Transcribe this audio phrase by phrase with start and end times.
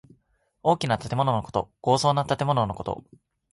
[0.63, 1.69] 大きな建物のこと。
[1.83, 3.03] 豪壮な建物のこと。